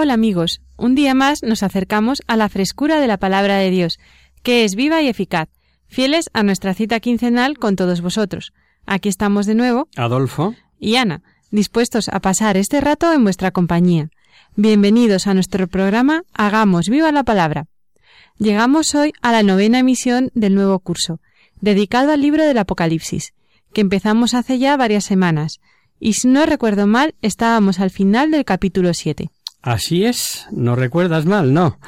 [0.00, 3.98] Hola amigos, un día más nos acercamos a la frescura de la palabra de Dios,
[4.44, 5.48] que es viva y eficaz,
[5.88, 8.52] fieles a nuestra cita quincenal con todos vosotros.
[8.86, 14.10] Aquí estamos de nuevo, Adolfo, y Ana, dispuestos a pasar este rato en vuestra compañía.
[14.54, 17.66] Bienvenidos a nuestro programa Hagamos viva la palabra.
[18.38, 21.18] Llegamos hoy a la novena emisión del nuevo curso,
[21.60, 23.34] dedicado al libro del Apocalipsis,
[23.72, 25.58] que empezamos hace ya varias semanas,
[25.98, 29.32] y si no recuerdo mal, estábamos al final del capítulo 7.
[29.62, 31.78] Así es, no recuerdas mal, no.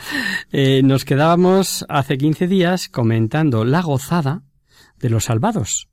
[0.53, 4.43] Eh, nos quedábamos hace 15 días comentando la gozada
[4.99, 5.89] de los salvados,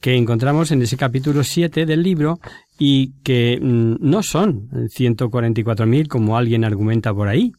[0.00, 2.40] que encontramos en ese capítulo 7 del libro
[2.78, 7.52] y que mm, no son 144.000 como alguien argumenta por ahí,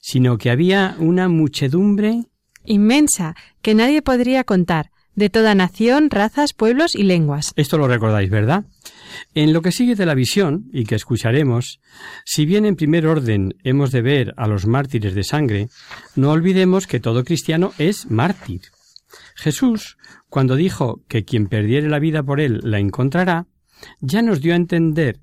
[0.00, 2.24] sino que había una muchedumbre
[2.68, 7.52] Inmensa, que nadie podría contar, de toda nación, razas, pueblos y lenguas.
[7.56, 8.64] Esto lo recordáis, ¿verdad?
[9.34, 11.80] En lo que sigue de la visión, y que escucharemos,
[12.24, 15.68] si bien en primer orden hemos de ver a los mártires de sangre,
[16.16, 18.62] no olvidemos que todo cristiano es mártir.
[19.34, 19.96] Jesús,
[20.28, 23.46] cuando dijo que quien perdiere la vida por él la encontrará,
[24.00, 25.20] ya nos dio a entender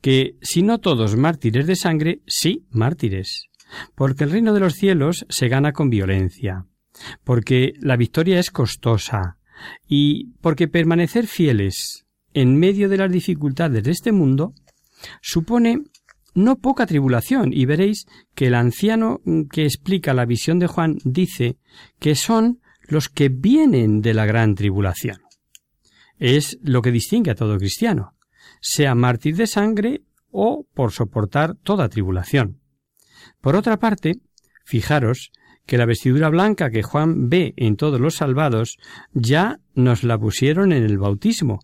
[0.00, 3.46] que si no todos mártires de sangre, sí mártires,
[3.94, 6.66] porque el reino de los cielos se gana con violencia,
[7.24, 9.38] porque la victoria es costosa,
[9.86, 12.01] y porque permanecer fieles
[12.34, 14.54] en medio de las dificultades de este mundo
[15.20, 15.82] supone
[16.34, 19.20] no poca tribulación, y veréis que el anciano
[19.50, 21.58] que explica la visión de Juan dice
[21.98, 25.18] que son los que vienen de la gran tribulación.
[26.18, 28.14] Es lo que distingue a todo cristiano,
[28.60, 32.60] sea mártir de sangre o por soportar toda tribulación.
[33.40, 34.20] Por otra parte,
[34.64, 35.32] fijaros
[35.66, 38.78] que la vestidura blanca que Juan ve en todos los salvados
[39.12, 41.60] ya nos la pusieron en el bautismo,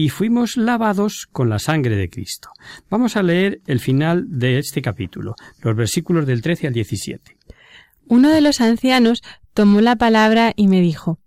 [0.00, 2.48] y fuimos lavados con la sangre de Cristo.
[2.88, 7.36] Vamos a leer el final de este capítulo, los versículos del 13 al 17.
[8.06, 9.22] Uno de los ancianos
[9.52, 11.18] tomó la palabra y me dijo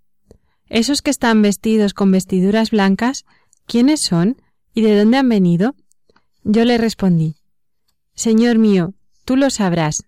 [0.70, 3.26] Esos que están vestidos con vestiduras blancas,
[3.68, 4.42] ¿quiénes son
[4.74, 5.76] y de dónde han venido?
[6.44, 7.36] Yo le respondí
[8.16, 10.06] Señor mío, tú lo sabrás.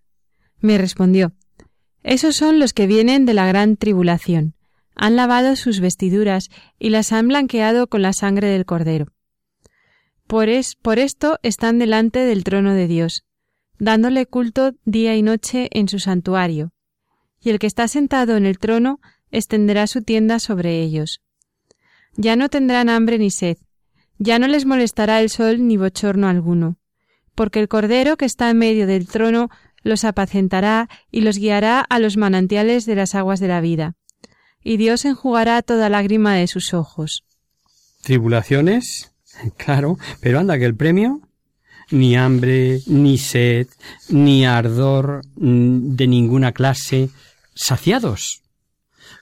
[0.60, 1.34] Me respondió
[2.02, 4.55] Esos son los que vienen de la gran tribulación.
[4.96, 9.08] Han lavado sus vestiduras y las han blanqueado con la sangre del Cordero.
[10.26, 13.26] Por, es, por esto están delante del trono de Dios,
[13.78, 16.72] dándole culto día y noche en su santuario.
[17.42, 19.00] Y el que está sentado en el trono
[19.32, 21.22] extenderá su tienda sobre ellos.
[22.16, 23.58] Ya no tendrán hambre ni sed,
[24.18, 26.78] ya no les molestará el sol ni bochorno alguno,
[27.36, 29.50] porque el Cordero que está en medio del trono
[29.84, 33.98] los apacentará y los guiará a los manantiales de las aguas de la vida
[34.66, 37.24] y Dios enjugará toda lágrima de sus ojos.
[38.02, 39.14] Tribulaciones,
[39.58, 41.22] claro, pero anda que el premio
[41.92, 43.68] ni hambre, ni sed,
[44.10, 47.12] ni ardor mm, de ninguna clase,
[47.54, 48.42] saciados.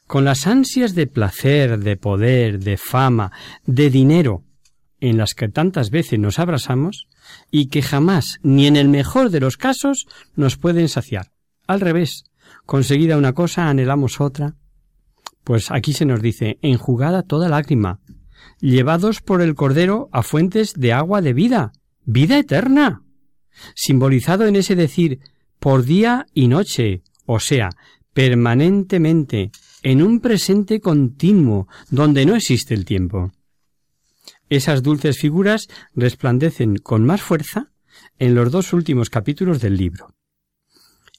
[0.07, 3.33] Con las ansias de placer, de poder, de fama,
[3.65, 4.43] de dinero,
[5.01, 7.07] en las que tantas veces nos abrazamos,
[7.51, 11.31] y que jamás, ni en el mejor de los casos, nos pueden saciar.
[11.67, 12.23] Al revés,
[12.65, 14.55] conseguida una cosa, anhelamos otra,
[15.43, 17.99] pues aquí se nos dice enjugada toda lágrima,
[18.59, 21.73] llevados por el Cordero a fuentes de agua de vida,
[22.05, 23.03] vida eterna,
[23.75, 25.19] simbolizado en ese decir
[25.59, 27.69] por día y noche, o sea,
[28.13, 29.51] permanentemente,
[29.81, 33.31] en un presente continuo, donde no existe el tiempo.
[34.49, 37.71] Esas dulces figuras resplandecen con más fuerza
[38.19, 40.15] en los dos últimos capítulos del libro.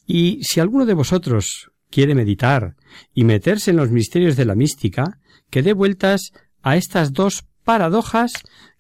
[0.07, 2.77] Y si alguno de vosotros quiere meditar
[3.13, 5.19] y meterse en los misterios de la mística,
[5.51, 6.33] que dé vueltas
[6.63, 8.33] a estas dos paradojas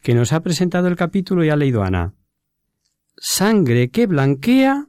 [0.02, 2.14] que nos ha presentado el capítulo y ha leído Ana.
[3.16, 4.88] Sangre que blanquea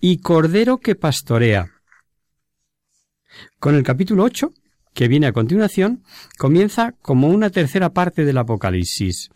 [0.00, 1.70] y Cordero que pastorea.
[3.58, 4.52] Con el capítulo 8,
[4.94, 6.02] que viene a continuación,
[6.38, 9.30] comienza como una tercera parte del Apocalipsis.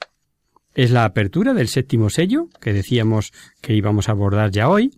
[0.75, 3.32] Es la apertura del séptimo sello, que decíamos
[3.62, 4.91] que íbamos a abordar ya hoy,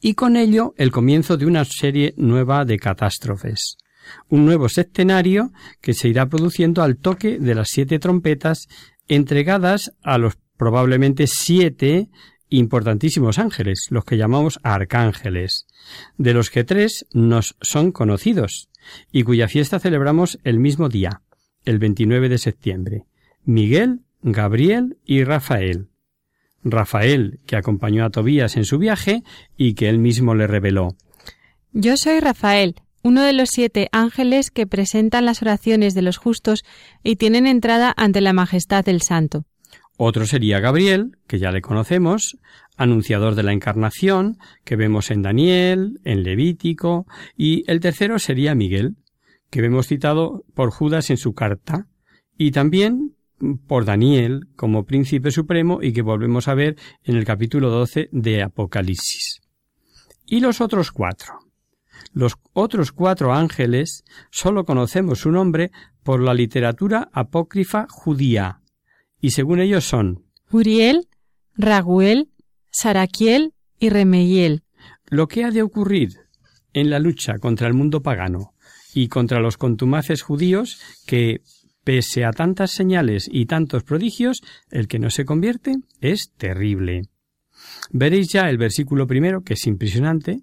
[0.00, 3.76] y con ello el comienzo de una serie nueva de catástrofes.
[4.28, 8.66] Un nuevo septenario que se irá produciendo al toque de las siete trompetas
[9.08, 12.08] entregadas a los probablemente siete
[12.48, 15.66] importantísimos ángeles, los que llamamos arcángeles,
[16.18, 18.68] de los que tres nos son conocidos,
[19.10, 21.22] y cuya fiesta celebramos el mismo día,
[21.64, 23.04] el 29 de septiembre.
[23.44, 25.88] Miguel, Gabriel y Rafael.
[26.64, 29.22] Rafael, que acompañó a Tobías en su viaje
[29.56, 30.96] y que él mismo le reveló.
[31.72, 36.64] Yo soy Rafael, uno de los siete ángeles que presentan las oraciones de los justos
[37.02, 39.44] y tienen entrada ante la majestad del Santo.
[39.96, 42.36] Otro sería Gabriel, que ya le conocemos,
[42.76, 47.06] anunciador de la encarnación, que vemos en Daniel, en Levítico,
[47.36, 48.96] y el tercero sería Miguel,
[49.50, 51.86] que vemos citado por Judas en su carta,
[52.36, 53.14] y también
[53.66, 58.42] por Daniel como príncipe supremo y que volvemos a ver en el capítulo 12 de
[58.42, 59.40] Apocalipsis.
[60.26, 61.38] Y los otros cuatro.
[62.12, 65.70] Los otros cuatro ángeles solo conocemos su nombre
[66.02, 68.60] por la literatura apócrifa judía,
[69.20, 71.08] y según ellos son Uriel,
[71.54, 72.30] Raguel,
[72.70, 74.62] Saraquiel y Remeiel.
[75.06, 76.10] Lo que ha de ocurrir
[76.72, 78.54] en la lucha contra el mundo pagano
[78.94, 81.40] y contra los contumaces judíos que
[81.84, 87.02] Pese a tantas señales y tantos prodigios, el que no se convierte es terrible.
[87.90, 90.40] Veréis ya el versículo primero, que es impresionante.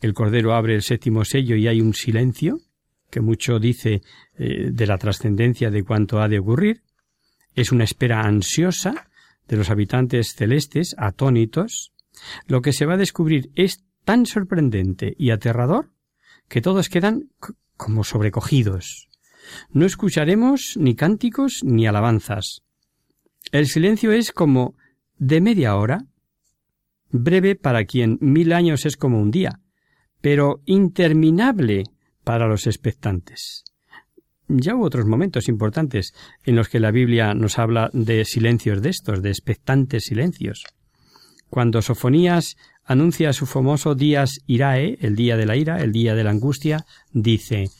[0.00, 2.58] El Cordero abre el séptimo sello y hay un silencio,
[3.10, 4.02] que mucho dice
[4.36, 6.82] eh, de la trascendencia de cuanto ha de ocurrir.
[7.54, 9.08] Es una espera ansiosa
[9.48, 11.92] de los habitantes celestes, atónitos.
[12.46, 15.92] Lo que se va a descubrir es tan sorprendente y aterrador
[16.48, 17.30] que todos quedan
[17.76, 19.08] como sobrecogidos.
[19.70, 22.62] No escucharemos ni cánticos ni alabanzas.
[23.52, 24.74] El silencio es como
[25.18, 26.06] de media hora,
[27.10, 29.60] breve para quien mil años es como un día,
[30.20, 31.84] pero interminable
[32.24, 33.64] para los expectantes.
[34.48, 36.12] Ya hubo otros momentos importantes
[36.44, 40.64] en los que la Biblia nos habla de silencios de estos, de expectantes silencios.
[41.48, 46.24] Cuando Sofonías anuncia su famoso días irae, el día de la ira, el día de
[46.24, 47.70] la angustia, dice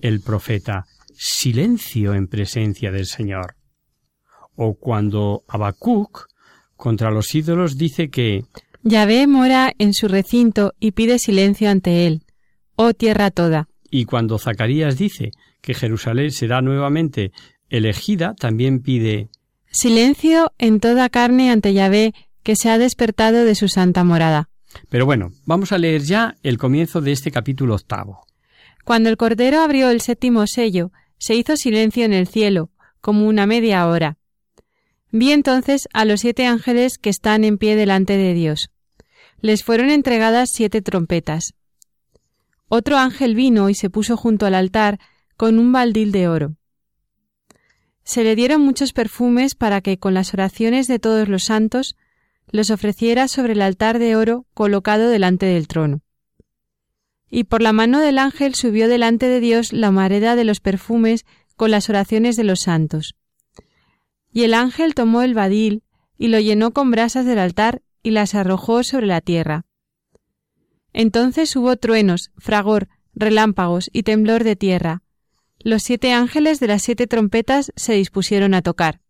[0.00, 0.86] el profeta
[1.24, 3.54] silencio en presencia del Señor.
[4.56, 6.26] O cuando Habacuc
[6.76, 8.44] contra los ídolos dice que
[8.82, 12.24] Yahvé mora en su recinto y pide silencio ante él,
[12.74, 13.68] oh tierra toda.
[13.88, 15.30] Y cuando Zacarías dice
[15.60, 17.30] que Jerusalén será nuevamente
[17.68, 19.28] elegida, también pide
[19.70, 24.48] Silencio en toda carne ante Yahvé que se ha despertado de su santa morada.
[24.90, 28.26] Pero bueno, vamos a leer ya el comienzo de este capítulo octavo.
[28.84, 30.90] Cuando el Cordero abrió el séptimo sello,
[31.22, 32.70] se hizo silencio en el cielo,
[33.00, 34.18] como una media hora.
[35.12, 38.72] Vi entonces a los siete ángeles que están en pie delante de Dios.
[39.40, 41.54] Les fueron entregadas siete trompetas.
[42.66, 44.98] Otro ángel vino y se puso junto al altar
[45.36, 46.56] con un baldil de oro.
[48.02, 51.94] Se le dieron muchos perfumes para que con las oraciones de todos los santos
[52.50, 56.01] los ofreciera sobre el altar de oro colocado delante del trono
[57.34, 61.24] y por la mano del ángel subió delante de Dios la mareda de los perfumes
[61.56, 63.14] con las oraciones de los santos.
[64.30, 65.82] Y el ángel tomó el badil
[66.18, 69.64] y lo llenó con brasas del altar y las arrojó sobre la tierra.
[70.92, 75.02] Entonces hubo truenos, fragor, relámpagos y temblor de tierra.
[75.58, 79.00] Los siete ángeles de las siete trompetas se dispusieron a tocar.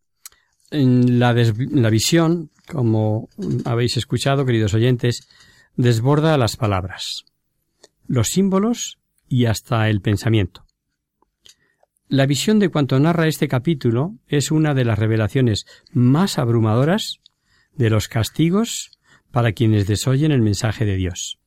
[0.71, 3.29] En la, la visión, como
[3.65, 5.29] habéis escuchado, queridos oyentes,
[5.75, 7.25] desborda las palabras
[8.13, 10.67] los símbolos y hasta el pensamiento.
[12.09, 17.21] La visión de cuanto narra este capítulo es una de las revelaciones más abrumadoras
[17.75, 18.91] de los castigos
[19.31, 21.39] para quienes desoyen el mensaje de Dios.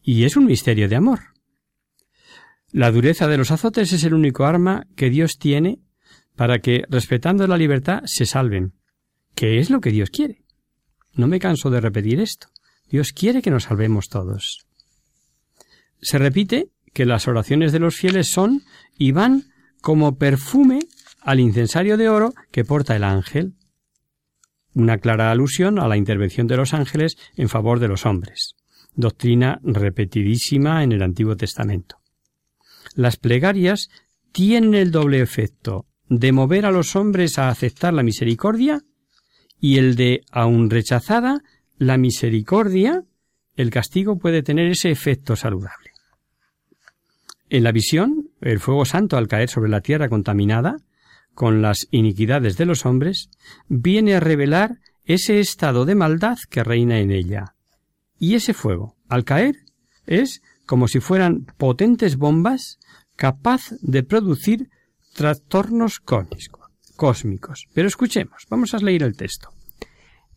[0.00, 1.34] Y es un misterio de amor.
[2.72, 5.80] La dureza de los azotes es el único arma que Dios tiene
[6.36, 8.72] para que, respetando la libertad, se salven,
[9.34, 10.42] que es lo que Dios quiere.
[11.12, 12.48] No me canso de repetir esto.
[12.88, 14.65] Dios quiere que nos salvemos todos.
[16.00, 18.62] Se repite que las oraciones de los fieles son
[18.96, 19.44] y van
[19.80, 20.80] como perfume
[21.20, 23.54] al incensario de oro que porta el ángel.
[24.74, 28.54] Una clara alusión a la intervención de los ángeles en favor de los hombres,
[28.94, 31.96] doctrina repetidísima en el Antiguo Testamento.
[32.94, 33.88] Las plegarias
[34.32, 38.82] tienen el doble efecto de mover a los hombres a aceptar la misericordia
[39.60, 41.42] y el de, aun rechazada,
[41.78, 43.04] la misericordia
[43.56, 45.85] el castigo puede tener ese efecto saludable.
[47.48, 50.78] En la visión, el fuego santo al caer sobre la tierra contaminada,
[51.34, 53.30] con las iniquidades de los hombres,
[53.68, 57.54] viene a revelar ese estado de maldad que reina en ella.
[58.18, 59.56] Y ese fuego, al caer,
[60.06, 62.78] es como si fueran potentes bombas
[63.14, 64.68] capaz de producir
[65.14, 67.68] trastornos cósmicos.
[67.72, 69.50] Pero escuchemos, vamos a leer el texto.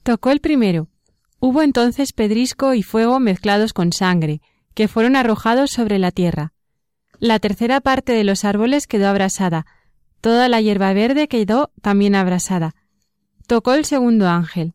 [0.04, 0.90] Tocó el primero.
[1.40, 4.42] Hubo entonces pedrisco y fuego mezclados con sangre,
[4.76, 6.54] que fueron arrojados sobre la tierra.
[7.20, 9.66] La tercera parte de los árboles quedó abrasada,
[10.22, 12.76] toda la hierba verde quedó también abrasada.
[13.46, 14.74] Tocó el segundo ángel.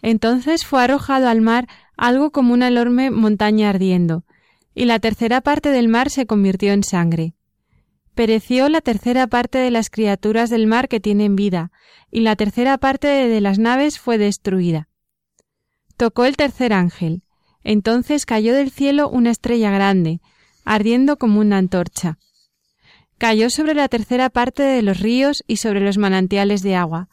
[0.00, 1.66] Entonces fue arrojado al mar
[1.96, 4.24] algo como una enorme montaña ardiendo,
[4.72, 7.34] y la tercera parte del mar se convirtió en sangre.
[8.14, 11.72] Pereció la tercera parte de las criaturas del mar que tienen vida,
[12.10, 14.88] y la tercera parte de las naves fue destruida.
[15.96, 17.22] Tocó el tercer ángel.
[17.62, 20.20] Entonces cayó del cielo una estrella grande,
[20.64, 22.18] ardiendo como una antorcha.
[23.18, 27.08] Cayó sobre la tercera parte de los ríos y sobre los manantiales de agua.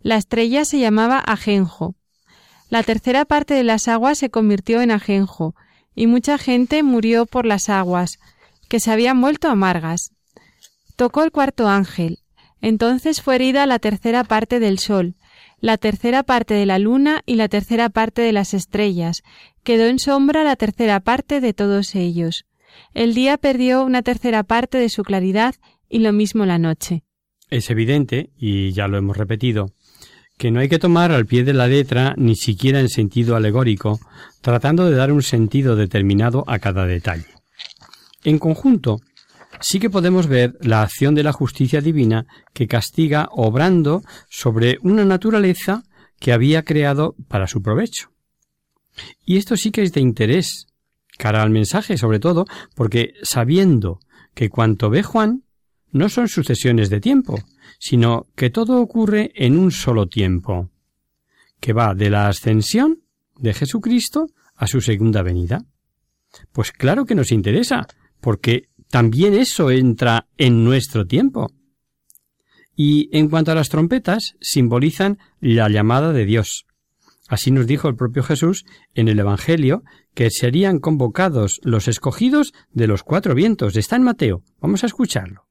[0.00, 1.94] La estrella se llamaba Ajenjo.
[2.70, 5.54] La tercera parte de las aguas se convirtió en ajenjo,
[5.94, 8.18] y mucha gente murió por las aguas,
[8.68, 10.12] que se habían vuelto amargas.
[10.96, 12.20] Tocó el cuarto ángel.
[12.62, 15.16] Entonces fue herida la tercera parte del sol,
[15.60, 19.22] la tercera parte de la luna y la tercera parte de las estrellas.
[19.62, 22.46] Quedó en sombra la tercera parte de todos ellos.
[22.94, 25.54] El día perdió una tercera parte de su claridad
[25.88, 27.04] y lo mismo la noche.
[27.50, 29.72] Es evidente, y ya lo hemos repetido,
[30.38, 34.00] que no hay que tomar al pie de la letra ni siquiera en sentido alegórico,
[34.40, 37.26] tratando de dar un sentido determinado a cada detalle.
[38.24, 39.00] En conjunto,
[39.60, 45.04] sí que podemos ver la acción de la justicia divina que castiga obrando sobre una
[45.04, 45.82] naturaleza
[46.18, 48.10] que había creado para su provecho.
[49.24, 50.66] Y esto sí que es de interés,
[51.20, 54.00] cara al mensaje, sobre todo, porque sabiendo
[54.34, 55.44] que cuanto ve Juan
[55.92, 57.36] no son sucesiones de tiempo,
[57.78, 60.70] sino que todo ocurre en un solo tiempo,
[61.60, 63.02] que va de la ascensión
[63.36, 65.66] de Jesucristo a su segunda venida.
[66.52, 67.86] Pues claro que nos interesa,
[68.22, 71.52] porque también eso entra en nuestro tiempo.
[72.74, 76.64] Y en cuanto a las trompetas, simbolizan la llamada de Dios.
[77.30, 79.84] Así nos dijo el propio Jesús en el Evangelio
[80.14, 83.76] que serían convocados los escogidos de los cuatro vientos.
[83.76, 84.42] Está en Mateo.
[84.60, 85.46] Vamos a escucharlo.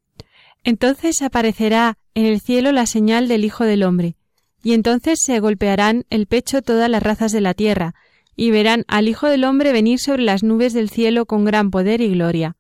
[0.66, 4.18] Entonces aparecerá en el cielo la señal del Hijo del Hombre,
[4.62, 7.96] y entonces se golpearán el pecho todas las razas de la tierra,
[8.36, 12.02] y verán al Hijo del Hombre venir sobre las nubes del cielo con gran poder
[12.02, 12.58] y gloria.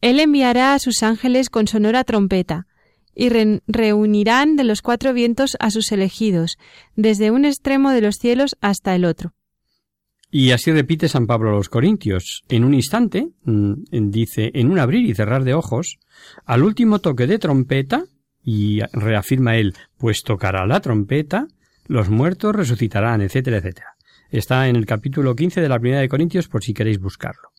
[0.00, 2.66] Él enviará a sus ángeles con sonora trompeta,
[3.14, 3.30] y
[3.66, 6.58] reunirán de los cuatro vientos a sus elegidos,
[6.96, 9.32] desde un extremo de los cielos hasta el otro.
[10.30, 12.42] Y así repite San Pablo a los Corintios.
[12.48, 13.74] En un instante, mm,
[14.10, 15.98] dice, en un abrir y cerrar de ojos,
[16.44, 18.04] al último toque de trompeta,
[18.42, 21.46] y reafirma él, pues tocará la trompeta,
[21.86, 23.94] los muertos resucitarán, etcétera, etcétera.
[24.30, 27.50] Está en el capítulo 15 de la primera de Corintios por si queréis buscarlo.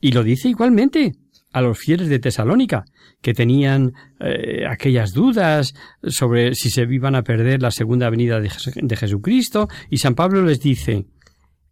[0.00, 1.14] Y lo dice igualmente
[1.52, 2.84] a los fieles de Tesalónica,
[3.22, 5.74] que tenían eh, aquellas dudas
[6.06, 10.42] sobre si se iban a perder la segunda venida de, de Jesucristo, y San Pablo
[10.42, 11.06] les dice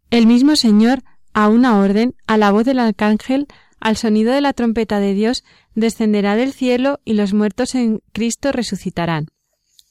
[0.09, 1.03] El mismo Señor,
[1.33, 3.47] a una orden, a la voz del arcángel,
[3.79, 5.43] al sonido de la trompeta de Dios,
[5.75, 9.27] descenderá del cielo y los muertos en Cristo resucitarán.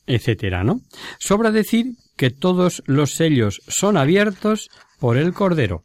[0.07, 0.81] Etcétera, ¿no?
[1.19, 5.85] Sobra decir que todos los sellos son abiertos por el Cordero,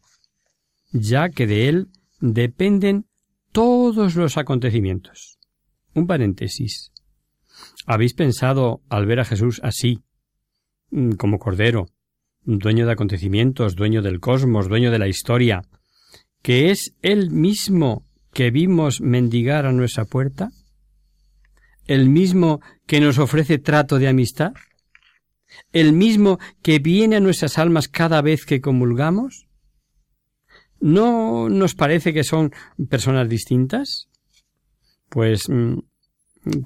[0.92, 1.88] ya que de él
[2.20, 3.06] dependen
[3.52, 5.38] todos los acontecimientos.
[5.94, 6.90] Un paréntesis.
[7.86, 10.00] ¿Habéis pensado al ver a Jesús así,
[10.90, 11.86] mm, como Cordero,
[12.44, 15.62] dueño de acontecimientos, dueño del cosmos, dueño de la historia,
[16.42, 20.50] que es Él mismo que vimos mendigar a nuestra puerta?
[21.86, 24.52] ¿El mismo que nos ofrece trato de amistad?
[25.72, 29.46] ¿El mismo que viene a nuestras almas cada vez que comulgamos?
[30.82, 32.52] ¿No nos parece que son
[32.90, 34.08] personas distintas?
[35.08, 35.78] Pues, mm,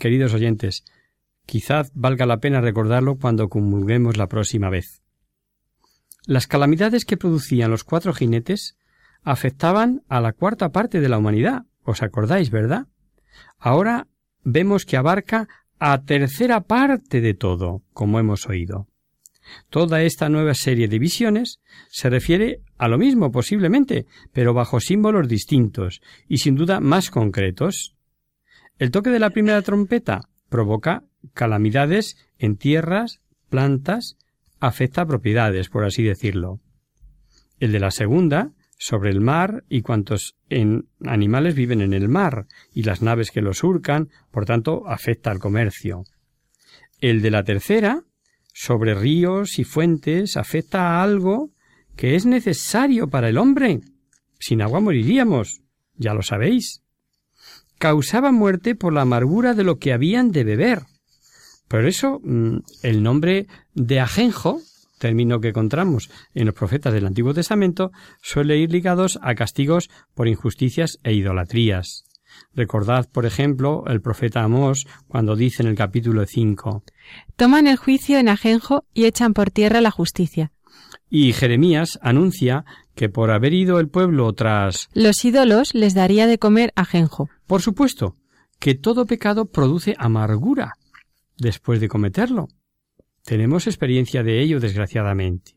[0.00, 0.84] queridos oyentes,
[1.44, 5.02] quizás valga la pena recordarlo cuando comulguemos la próxima vez.
[6.24, 8.78] Las calamidades que producían los cuatro jinetes
[9.22, 11.66] afectaban a la cuarta parte de la humanidad.
[11.82, 12.86] ¿Os acordáis, verdad?
[13.58, 14.08] Ahora
[14.42, 15.46] vemos que abarca
[15.78, 18.88] a tercera parte de todo, como hemos oído.
[19.70, 25.28] Toda esta nueva serie de visiones se refiere a lo mismo posiblemente, pero bajo símbolos
[25.28, 27.94] distintos y sin duda más concretos.
[28.78, 34.16] El toque de la primera trompeta provoca calamidades en tierras, plantas,
[34.60, 36.60] afecta propiedades, por así decirlo.
[37.58, 42.46] El de la segunda sobre el mar y cuantos en animales viven en el mar
[42.72, 46.04] y las naves que lo surcan, por tanto, afecta al comercio.
[47.00, 48.04] El de la tercera,
[48.58, 51.50] sobre ríos y fuentes, afecta a algo
[51.94, 53.80] que es necesario para el hombre.
[54.40, 55.60] Sin agua moriríamos,
[55.96, 56.82] ya lo sabéis.
[57.76, 60.84] Causaba muerte por la amargura de lo que habían de beber.
[61.68, 64.62] Por eso, mm, el nombre de ajenjo
[64.98, 70.28] término que encontramos en los profetas del Antiguo Testamento, suele ir ligados a castigos por
[70.28, 72.04] injusticias e idolatrías.
[72.56, 76.82] Recordad, por ejemplo, el profeta Amós cuando dice en el capítulo 5
[77.36, 80.50] Toman el juicio en ajenjo y echan por tierra la justicia.
[81.08, 86.38] Y Jeremías anuncia que por haber ido el pueblo tras los ídolos les daría de
[86.38, 87.28] comer ajenjo.
[87.46, 88.16] Por supuesto,
[88.58, 90.74] que todo pecado produce amargura
[91.36, 92.48] después de cometerlo.
[93.22, 95.56] Tenemos experiencia de ello, desgraciadamente.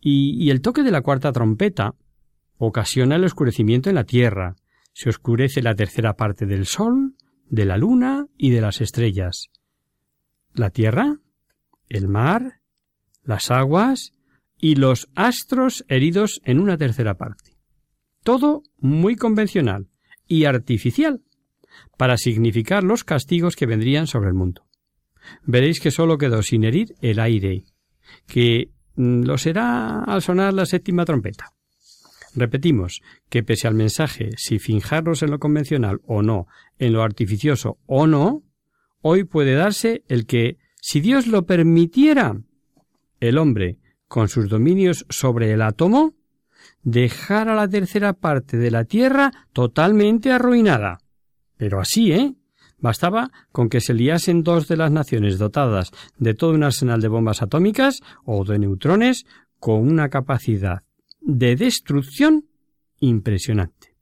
[0.00, 1.94] Y, el toque de la cuarta trompeta
[2.58, 4.56] ocasiona el oscurecimiento en la tierra.
[4.92, 7.14] Se oscurece la tercera parte del sol,
[7.48, 9.50] de la luna y de las estrellas.
[10.54, 11.18] La tierra,
[11.88, 12.60] el mar,
[13.22, 14.12] las aguas
[14.58, 17.56] y los astros heridos en una tercera parte.
[18.22, 19.88] Todo muy convencional
[20.26, 21.22] y artificial
[21.96, 24.66] para significar los castigos que vendrían sobre el mundo
[25.44, 27.64] veréis que sólo quedó sin herir el aire,
[28.26, 31.52] que mm, lo será al sonar la séptima trompeta.
[32.34, 36.46] Repetimos que pese al mensaje, si finjarnos en lo convencional o no,
[36.78, 38.42] en lo artificioso o no,
[39.02, 42.40] hoy puede darse el que, si Dios lo permitiera,
[43.20, 46.14] el hombre, con sus dominios sobre el átomo,
[46.82, 50.98] dejara la tercera parte de la Tierra totalmente arruinada.
[51.56, 52.34] Pero así, ¿eh?
[52.78, 57.08] Bastaba con que se liasen dos de las naciones dotadas de todo un arsenal de
[57.08, 59.24] bombas atómicas o de neutrones
[59.60, 60.82] con una capacidad
[61.22, 62.46] de destrucción
[63.00, 63.94] impresionante.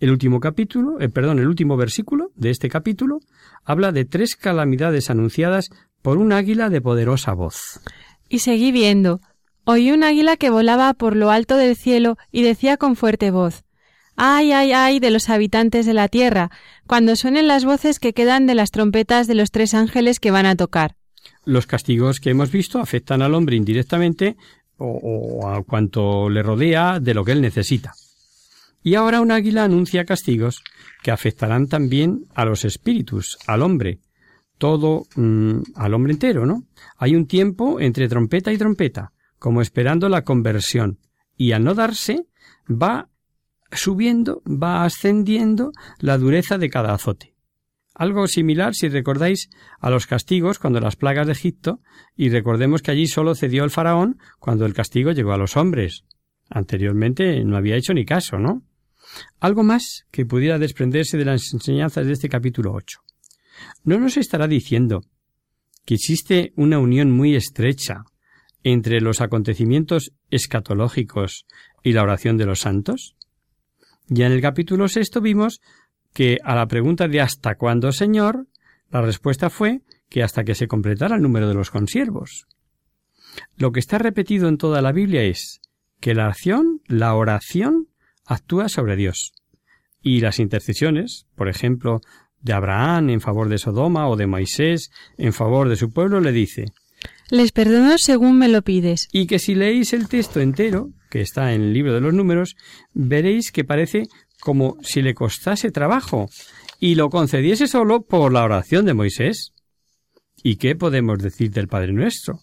[0.00, 3.20] El último capítulo, eh, perdón, el último versículo de este capítulo
[3.64, 5.70] habla de tres calamidades anunciadas
[6.02, 7.80] por un águila de poderosa voz.
[8.28, 9.20] Y seguí viendo.
[9.64, 13.64] Oí un águila que volaba por lo alto del cielo y decía con fuerte voz
[14.16, 16.50] Ay, ay, ay de los habitantes de la tierra,
[16.86, 20.46] cuando suenen las voces que quedan de las trompetas de los tres ángeles que van
[20.46, 20.96] a tocar.
[21.44, 24.36] Los castigos que hemos visto afectan al hombre indirectamente
[24.84, 27.92] o, a cuanto le rodea de lo que él necesita.
[28.82, 30.62] Y ahora un águila anuncia castigos
[31.02, 34.00] que afectarán también a los espíritus, al hombre,
[34.58, 36.64] todo mm, al hombre entero, ¿no?
[36.96, 40.98] Hay un tiempo entre trompeta y trompeta, como esperando la conversión,
[41.36, 42.26] y al no darse,
[42.68, 43.08] va
[43.70, 47.31] subiendo, va ascendiendo la dureza de cada azote.
[48.02, 51.78] Algo similar, si recordáis, a los castigos cuando las plagas de Egipto,
[52.16, 56.02] y recordemos que allí solo cedió el faraón cuando el castigo llegó a los hombres.
[56.50, 58.64] Anteriormente no había hecho ni caso, ¿no?
[59.38, 62.98] Algo más que pudiera desprenderse de las enseñanzas de este capítulo 8.
[63.84, 65.04] ¿No nos estará diciendo
[65.86, 68.02] que existe una unión muy estrecha
[68.64, 71.46] entre los acontecimientos escatológicos
[71.84, 73.14] y la oración de los santos?
[74.08, 75.60] Ya en el capítulo sexto vimos
[76.12, 78.46] que a la pregunta de ¿hasta cuándo, Señor?
[78.92, 82.46] la respuesta fue que hasta que se completara el número de los consiervos.
[83.56, 85.60] Lo que está repetido en toda la Biblia es
[86.00, 87.88] que la acción, la oración,
[88.26, 89.32] actúa sobre Dios.
[90.02, 92.02] Y las intercesiones, por ejemplo,
[92.42, 96.32] de Abraham en favor de Sodoma o de Moisés en favor de su pueblo, le
[96.32, 96.66] dice
[97.30, 99.08] Les perdono según me lo pides.
[99.12, 102.56] Y que si leéis el texto entero, que está en el libro de los números,
[102.92, 104.08] veréis que parece
[104.42, 106.28] como si le costase trabajo
[106.80, 109.52] y lo concediese solo por la oración de Moisés.
[110.42, 112.40] ¿Y qué podemos decir del Padre Nuestro?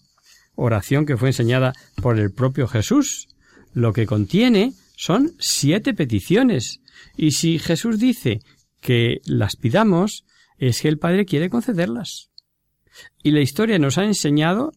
[0.54, 3.28] Oración que fue enseñada por el propio Jesús.
[3.74, 6.80] Lo que contiene son siete peticiones.
[7.18, 8.40] Y si Jesús dice
[8.80, 10.24] que las pidamos,
[10.56, 12.30] es que el Padre quiere concederlas.
[13.22, 14.72] Y la historia nos ha enseñado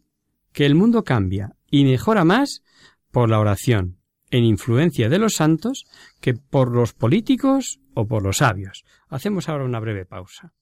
[0.51, 2.63] que el mundo cambia y mejora más
[3.11, 4.02] por la oración,
[4.33, 5.85] en influencia de los santos,
[6.19, 8.83] que por los políticos o por los sabios.
[9.07, 10.53] Hacemos ahora una breve pausa.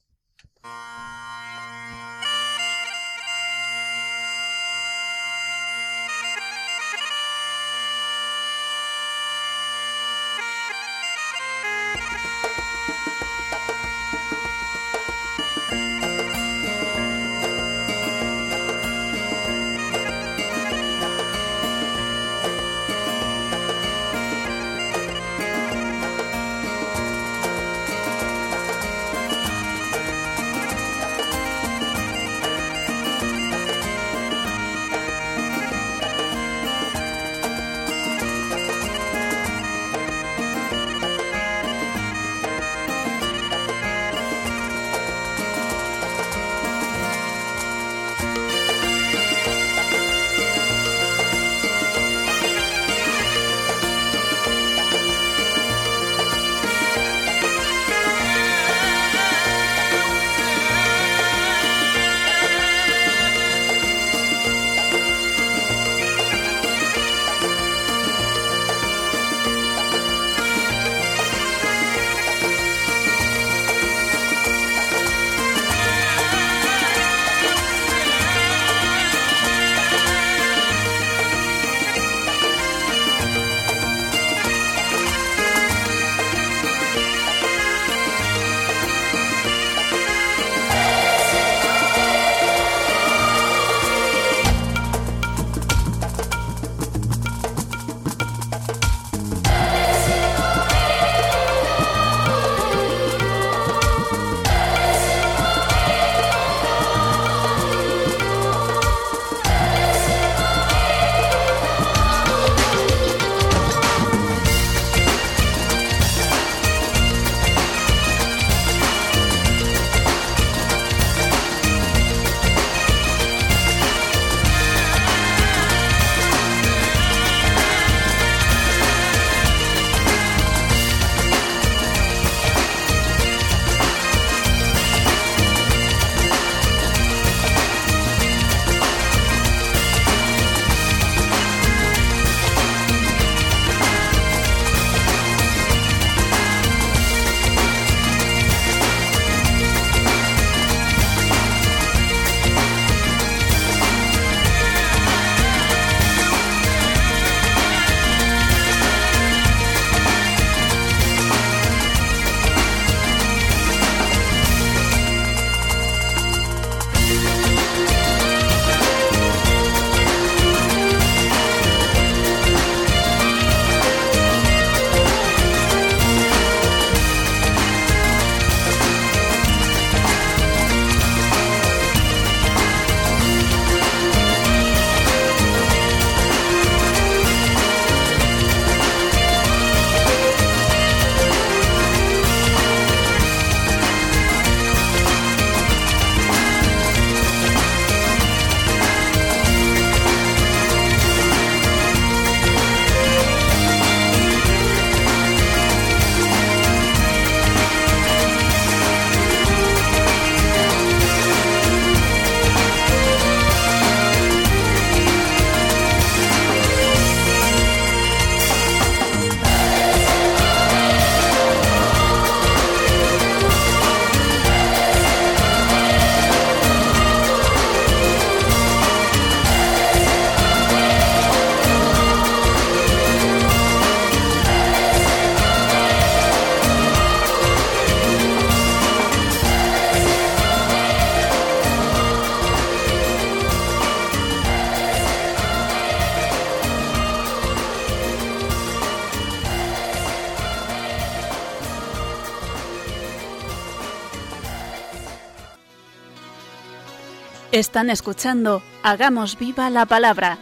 [257.61, 260.39] Están escuchando Hagamos viva la palabra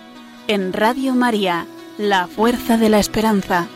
[0.48, 3.68] en Radio María, la fuerza de la esperanza.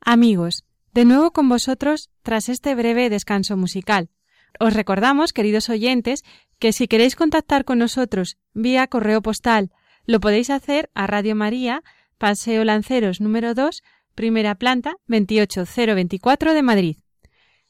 [0.00, 4.10] Amigos, de nuevo con vosotros tras este breve descanso musical.
[4.58, 6.24] Os recordamos, queridos oyentes,
[6.58, 9.70] que si queréis contactar con nosotros vía correo postal,
[10.04, 11.84] lo podéis hacer a Radio María,
[12.18, 13.80] Paseo Lanceros número 2,
[14.16, 16.96] primera planta, 28024 de Madrid.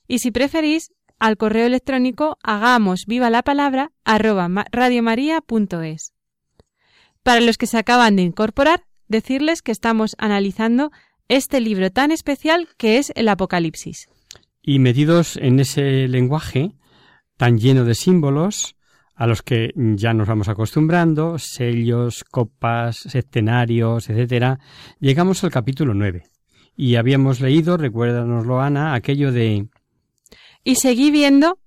[0.09, 6.13] Y si preferís, al correo electrónico hagamos viva la palabra arroba radiomaria.es.
[7.23, 10.91] Para los que se acaban de incorporar, decirles que estamos analizando
[11.29, 14.09] este libro tan especial que es el Apocalipsis.
[14.63, 16.75] Y metidos en ese lenguaje
[17.37, 18.77] tan lleno de símbolos,
[19.15, 24.59] a los que ya nos vamos acostumbrando, sellos, copas, escenarios, etcétera,
[24.99, 26.25] llegamos al capítulo 9.
[26.77, 29.69] Y habíamos leído, recuérdanoslo Ana, aquello de
[30.65, 31.59] y seguí viendo,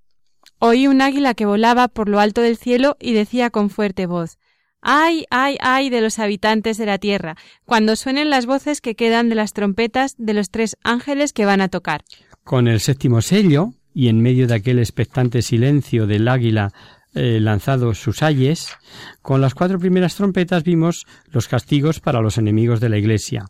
[0.58, 4.38] oí un águila que volaba por lo alto del cielo y decía con fuerte voz
[4.80, 9.28] Ay, ay, ay de los habitantes de la tierra, cuando suenen las voces que quedan
[9.28, 12.04] de las trompetas de los tres ángeles que van a tocar.
[12.44, 16.72] Con el séptimo sello, y en medio de aquel expectante silencio del águila
[17.14, 18.76] eh, lanzado sus ayes,
[19.22, 23.46] con las cuatro primeras trompetas vimos los castigos para los enemigos de la Iglesia.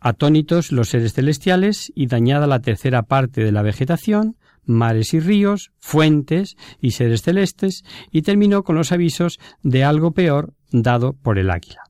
[0.00, 5.72] Atónitos los seres celestiales y dañada la tercera parte de la vegetación, mares y ríos,
[5.78, 11.50] fuentes y seres celestes, y terminó con los avisos de algo peor dado por el
[11.50, 11.82] águila.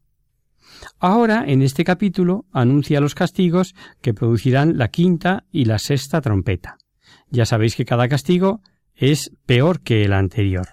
[0.98, 6.78] Ahora, en este capítulo, anuncia los castigos que producirán la quinta y la sexta trompeta.
[7.30, 8.60] Ya sabéis que cada castigo
[8.94, 10.66] es peor que el anterior.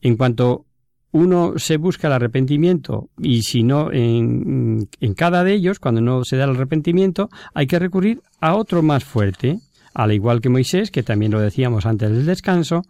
[0.00, 0.66] En cuanto
[1.12, 6.36] uno se busca el arrepentimiento y si no en, cada de ellos, cuando no se
[6.36, 9.58] da el arrepentimiento, hay que recurrir a otro más fuerte,
[9.94, 12.82] al igual que Moisés, que también lo decíamos antes del descanso,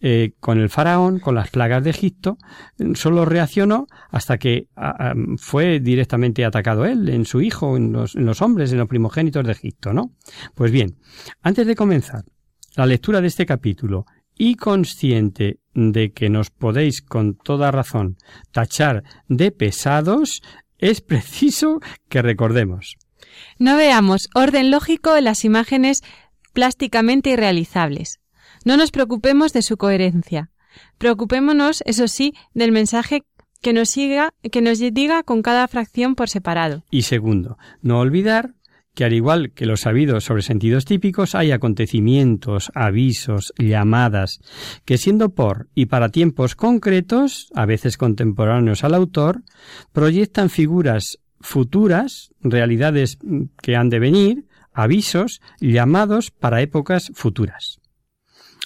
[0.00, 2.38] eh, con el faraón, con las plagas de Egipto,
[2.94, 4.68] solo reaccionó hasta que
[5.38, 9.44] fue directamente atacado él, en su hijo, en los, en los hombres, en los primogénitos
[9.44, 10.12] de Egipto, ¿no?
[10.54, 10.96] Pues bien,
[11.42, 12.24] antes de comenzar
[12.76, 18.16] la lectura de este capítulo y consciente de que nos podéis con toda razón
[18.52, 20.40] tachar de pesados,
[20.78, 22.96] es preciso que recordemos.
[23.58, 26.00] No veamos orden lógico en las imágenes
[26.52, 28.20] plásticamente irrealizables.
[28.64, 30.50] No nos preocupemos de su coherencia.
[30.98, 33.22] Preocupémonos, eso sí, del mensaje
[33.60, 36.84] que nos siga, que nos diga con cada fracción por separado.
[36.90, 38.54] Y segundo, no olvidar
[38.94, 44.40] que al igual que los sabidos sobre sentidos típicos, hay acontecimientos, avisos, llamadas,
[44.84, 49.42] que siendo por y para tiempos concretos, a veces contemporáneos al autor,
[49.92, 53.18] proyectan figuras futuras, realidades
[53.62, 57.80] que han de venir, avisos, llamados para épocas futuras.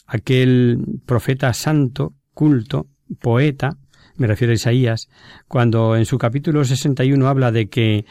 [0.06, 2.88] Aquel profeta santo, culto,
[3.20, 3.78] poeta,
[4.16, 5.08] me refiero a Isaías,
[5.48, 8.04] cuando en su capítulo 61 habla de que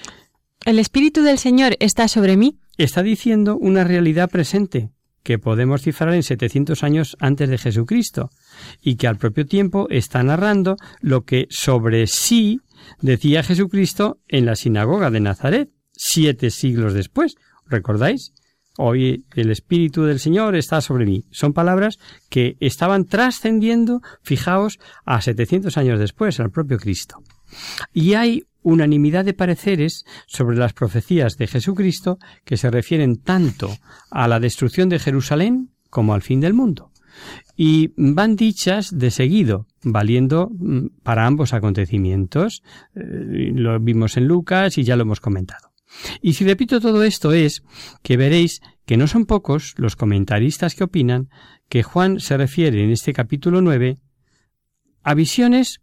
[0.65, 4.91] el Espíritu del Señor está sobre mí, está diciendo una realidad presente
[5.23, 8.29] que podemos cifrar en 700 años antes de Jesucristo
[8.81, 12.59] y que al propio tiempo está narrando lo que sobre sí
[13.01, 17.35] decía Jesucristo en la sinagoga de Nazaret, siete siglos después,
[17.67, 18.33] ¿Recordáis?
[18.77, 21.25] Hoy el Espíritu del Señor está sobre mí.
[21.29, 21.99] Son palabras
[22.29, 27.21] que estaban trascendiendo, fijaos, a 700 años después, al propio Cristo.
[27.93, 33.69] Y hay unanimidad de pareceres sobre las profecías de Jesucristo que se refieren tanto
[34.09, 36.91] a la destrucción de Jerusalén como al fin del mundo.
[37.55, 42.63] Y van dichas de seguido, valiendo mm, para ambos acontecimientos.
[42.95, 45.72] Eh, lo vimos en Lucas y ya lo hemos comentado.
[46.21, 47.63] Y si repito todo esto es
[48.01, 51.29] que veréis que no son pocos los comentaristas que opinan
[51.69, 53.97] que Juan se refiere en este capítulo 9
[55.03, 55.81] a visiones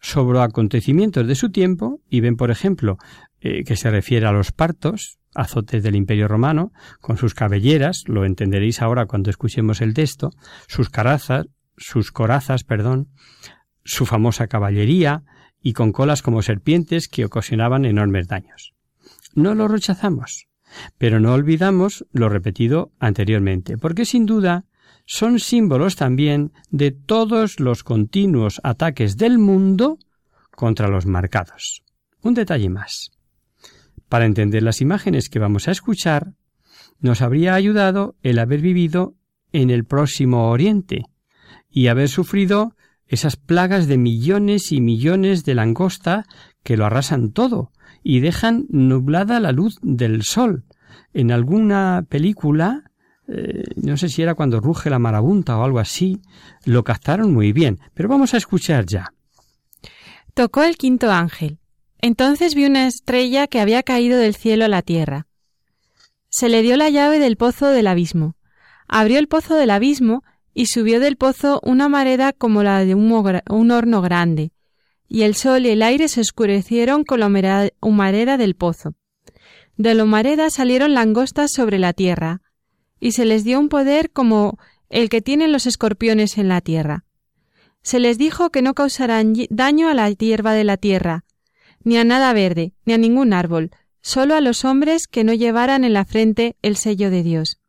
[0.00, 2.98] sobre acontecimientos de su tiempo y ven, por ejemplo,
[3.40, 8.24] eh, que se refiere a los partos, azotes del Imperio Romano, con sus cabelleras, lo
[8.24, 10.30] entenderéis ahora cuando escuchemos el texto,
[10.66, 13.08] sus carazas, sus corazas, perdón,
[13.84, 15.22] su famosa caballería
[15.60, 18.74] y con colas como serpientes que ocasionaban enormes daños.
[19.34, 20.48] No lo rechazamos,
[20.98, 24.64] pero no olvidamos lo repetido anteriormente, porque sin duda
[25.06, 29.98] son símbolos también de todos los continuos ataques del mundo
[30.50, 31.82] contra los marcados.
[32.22, 33.12] Un detalle más.
[34.08, 36.34] Para entender las imágenes que vamos a escuchar,
[37.00, 39.14] nos habría ayudado el haber vivido
[39.52, 41.04] en el próximo Oriente
[41.70, 42.74] y haber sufrido
[43.06, 46.26] esas plagas de millones y millones de langosta
[46.68, 50.64] que lo arrasan todo y dejan nublada la luz del sol.
[51.14, 52.90] En alguna película
[53.26, 56.20] eh, no sé si era cuando ruge la marabunta o algo así,
[56.66, 59.14] lo captaron muy bien, pero vamos a escuchar ya.
[60.34, 61.58] Tocó el quinto ángel.
[62.02, 65.26] Entonces vi una estrella que había caído del cielo a la tierra.
[66.28, 68.36] Se le dio la llave del pozo del abismo.
[68.88, 73.70] Abrió el pozo del abismo y subió del pozo una mareda como la de un,
[73.70, 74.52] horno grande,
[75.08, 78.94] y el sol y el aire se oscurecieron con la humareda del pozo.
[79.76, 82.42] De la humareda salieron langostas sobre la tierra,
[83.00, 84.58] y se les dio un poder como
[84.90, 87.04] el que tienen los escorpiones en la tierra.
[87.82, 91.24] Se les dijo que no causarán daño a la hierba de la tierra,
[91.82, 95.84] ni a nada verde, ni a ningún árbol, solo a los hombres que no llevaran
[95.84, 97.60] en la frente el sello de Dios.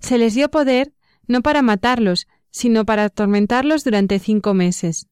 [0.00, 0.92] Se les dio poder
[1.26, 5.08] no para matarlos, sino para atormentarlos durante cinco meses.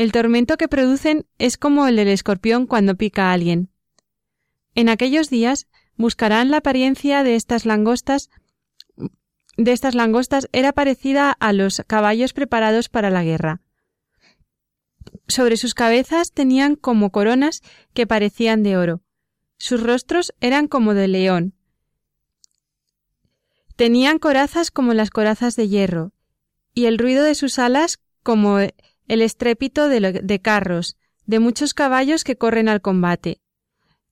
[0.00, 3.68] El tormento que producen es como el del escorpión cuando pica a alguien.
[4.74, 8.30] En aquellos días buscarán la apariencia de estas langostas
[9.58, 13.60] de estas langostas era parecida a los caballos preparados para la guerra.
[15.28, 17.60] Sobre sus cabezas tenían como coronas
[17.92, 19.02] que parecían de oro.
[19.58, 21.52] Sus rostros eran como de león.
[23.76, 26.12] Tenían corazas como las corazas de hierro,
[26.72, 28.60] y el ruido de sus alas como
[29.10, 30.96] el estrépito de, carros,
[31.26, 33.40] de muchos caballos que corren al combate.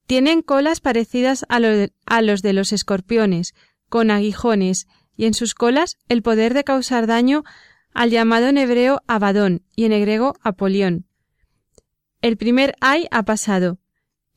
[0.09, 1.61] Tienen colas parecidas a,
[2.07, 3.55] a los de los escorpiones,
[3.89, 7.45] con aguijones, y en sus colas el poder de causar daño
[7.95, 11.07] al llamado en hebreo Abadón y en griego Apolión.
[12.21, 13.79] El primer ay ha pasado.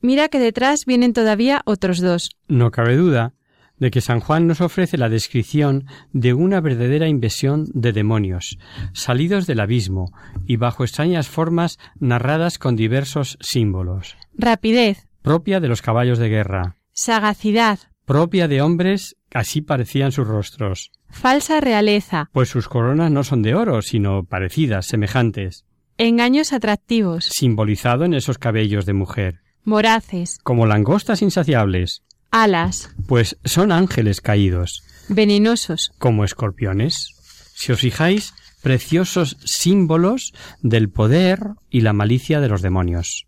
[0.00, 2.30] Mira que detrás vienen todavía otros dos.
[2.46, 3.34] No cabe duda
[3.82, 8.56] de que San Juan nos ofrece la descripción de una verdadera invasión de demonios,
[8.92, 10.12] salidos del abismo
[10.46, 14.16] y bajo extrañas formas narradas con diversos símbolos.
[14.34, 15.08] Rapidez.
[15.20, 16.76] Propia de los caballos de guerra.
[16.92, 17.80] Sagacidad.
[18.04, 20.92] Propia de hombres, así parecían sus rostros.
[21.08, 22.30] Falsa realeza.
[22.32, 25.64] Pues sus coronas no son de oro, sino parecidas, semejantes.
[25.98, 27.24] Engaños atractivos.
[27.24, 29.40] Simbolizado en esos cabellos de mujer.
[29.64, 30.38] Moraces.
[30.44, 32.90] Como langostas insaciables alas.
[33.06, 34.82] Pues son ángeles caídos.
[35.08, 35.92] Venenosos.
[35.98, 37.10] Como escorpiones.
[37.54, 41.40] Si os fijáis, preciosos símbolos del poder
[41.70, 43.26] y la malicia de los demonios.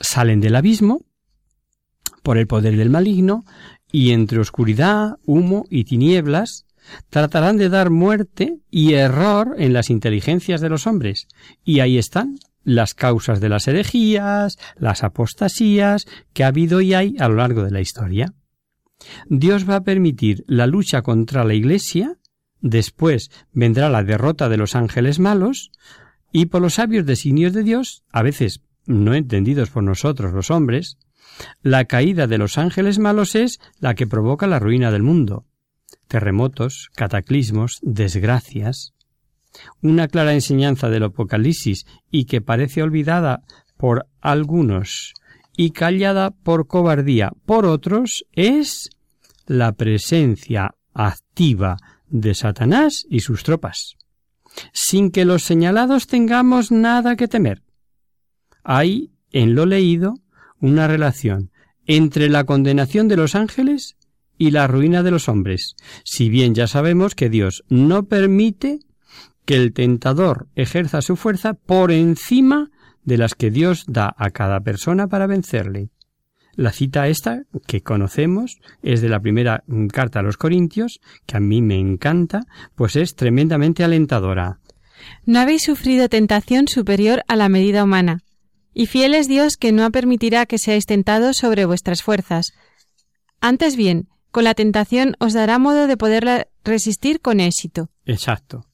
[0.00, 1.04] Salen del abismo
[2.22, 3.44] por el poder del maligno
[3.90, 6.66] y entre oscuridad, humo y tinieblas
[7.10, 11.28] tratarán de dar muerte y error en las inteligencias de los hombres.
[11.64, 17.16] Y ahí están, las causas de las herejías, las apostasías que ha habido y hay
[17.18, 18.34] a lo largo de la historia.
[19.28, 22.18] Dios va a permitir la lucha contra la Iglesia,
[22.60, 25.70] después vendrá la derrota de los ángeles malos,
[26.30, 30.98] y por los sabios designios de Dios, a veces no entendidos por nosotros los hombres,
[31.62, 35.46] la caída de los ángeles malos es la que provoca la ruina del mundo.
[36.06, 38.92] Terremotos, cataclismos, desgracias,
[39.82, 43.42] una clara enseñanza del Apocalipsis y que parece olvidada
[43.76, 45.14] por algunos
[45.56, 48.90] y callada por cobardía por otros es
[49.46, 51.76] la presencia activa
[52.08, 53.96] de Satanás y sus tropas,
[54.72, 57.62] sin que los señalados tengamos nada que temer.
[58.62, 60.14] Hay, en lo leído,
[60.60, 61.50] una relación
[61.86, 63.96] entre la condenación de los ángeles
[64.36, 68.80] y la ruina de los hombres, si bien ya sabemos que Dios no permite
[69.48, 72.68] que el tentador ejerza su fuerza por encima
[73.04, 75.88] de las que Dios da a cada persona para vencerle.
[76.52, 81.40] La cita esta, que conocemos, es de la primera carta a los Corintios, que a
[81.40, 82.42] mí me encanta,
[82.74, 84.58] pues es tremendamente alentadora.
[85.24, 88.20] No habéis sufrido tentación superior a la medida humana,
[88.74, 92.52] y fiel es Dios que no permitirá que seáis tentados sobre vuestras fuerzas.
[93.40, 97.88] Antes bien, con la tentación os dará modo de poderla resistir con éxito.
[98.04, 98.67] Exacto.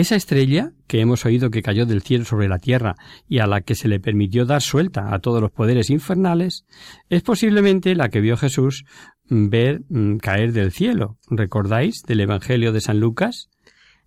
[0.00, 2.96] Esa estrella, que hemos oído que cayó del cielo sobre la tierra
[3.28, 6.64] y a la que se le permitió dar suelta a todos los poderes infernales,
[7.10, 8.86] es posiblemente la que vio Jesús
[9.28, 11.18] ver mm, caer del cielo.
[11.28, 13.50] ¿Recordáis del Evangelio de San Lucas?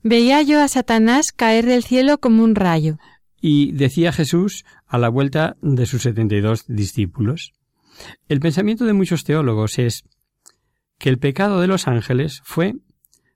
[0.01, 2.97] Veía yo a Satanás caer del cielo como un rayo.
[3.39, 7.53] Y decía Jesús a la vuelta de sus setenta y dos discípulos.
[8.27, 10.05] El pensamiento de muchos teólogos es
[10.97, 12.73] que el pecado de los ángeles fue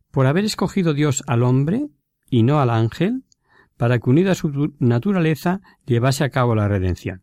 [0.09, 1.89] por haber escogido Dios al hombre
[2.29, 3.23] y no al ángel,
[3.77, 7.21] para que unido a su naturaleza llevase a cabo la redención.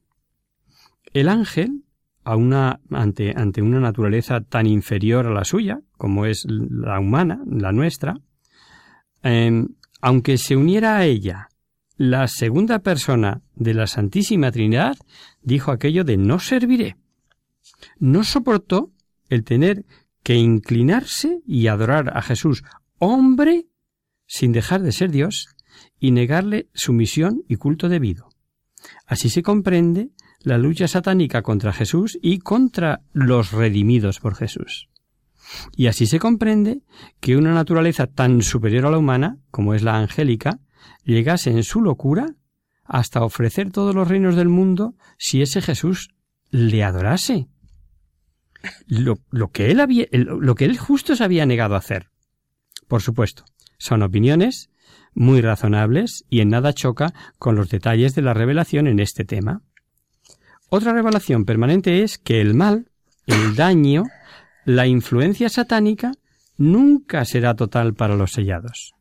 [1.13, 1.85] El ángel,
[2.25, 8.17] ante, ante una naturaleza tan inferior a la suya, como es la humana, la nuestra,
[9.23, 9.69] em,
[10.01, 11.49] aunque se uniera a ella
[11.97, 14.97] la segunda persona de la Santísima Trinidad,
[15.43, 16.97] dijo aquello de no serviré.
[17.99, 18.91] No soportó
[19.29, 19.85] el tener
[20.23, 22.65] que inclinarse y adorar a Jesús
[22.99, 23.67] hombre
[24.27, 25.49] sin dejar de ser Dios
[25.99, 28.29] y negarle sumisión y culto debido.
[29.07, 30.11] Así se comprende
[30.41, 34.89] la lucha satánica contra Jesús y contra los redimidos por Jesús.
[35.77, 36.83] Y así se comprende
[37.21, 40.61] que una naturaleza tan superior a la humana, como es la angélica,
[41.05, 42.35] llegase en su locura
[42.85, 46.11] hasta ofrecer todos los reinos del mundo si ese Jesús
[46.51, 47.49] le adorase.
[48.87, 49.17] Lo,
[49.51, 52.11] que él había, lo que él justo se había negado a hacer.
[52.89, 53.45] Por supuesto,
[53.79, 54.71] son opiniones
[55.15, 59.63] muy razonables y en nada choca con los detalles de la revelación en este tema.
[60.69, 62.89] Otra revelación permanente es que el mal,
[63.27, 64.05] el daño,
[64.65, 66.13] la influencia satánica
[66.57, 68.95] nunca será total para los sellados.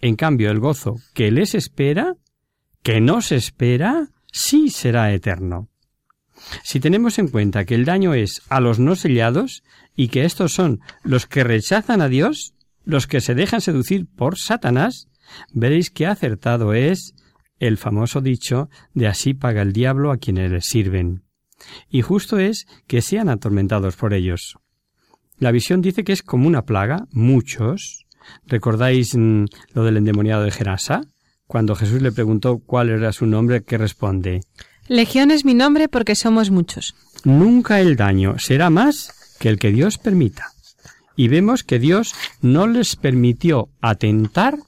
[0.00, 2.14] En cambio, el gozo que les espera,
[2.82, 5.68] que no se espera, sí será eterno.
[6.62, 9.62] Si tenemos en cuenta que el daño es a los no sellados
[9.96, 12.54] y que estos son los que rechazan a Dios,
[12.86, 15.08] los que se dejan seducir por Satanás,
[15.52, 17.14] veréis que acertado es
[17.58, 21.24] el famoso dicho de así paga el diablo a quienes les sirven.
[21.90, 24.56] Y justo es que sean atormentados por ellos.
[25.38, 28.06] La visión dice que es como una plaga, muchos.
[28.46, 31.02] ¿Recordáis mm, lo del endemoniado de Gerasa?
[31.46, 34.40] Cuando Jesús le preguntó cuál era su nombre, ¿qué responde?
[34.88, 36.94] Legión es mi nombre porque somos muchos.
[37.24, 40.55] Nunca el daño será más que el que Dios permita.
[41.16, 44.58] Y vemos que Dios no les permitió atentar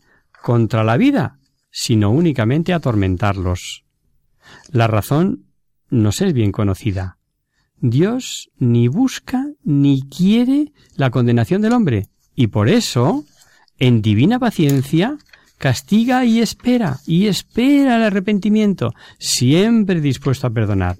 [0.42, 1.38] contra la vida,
[1.70, 3.84] sino únicamente atormentarlos.
[4.70, 5.44] La razón
[5.90, 7.18] nos es bien conocida.
[7.80, 13.24] Dios ni busca ni quiere la condenación del hombre, y por eso,
[13.78, 15.16] en divina paciencia,
[15.58, 20.96] castiga y espera, y espera el arrepentimiento, siempre dispuesto a perdonar.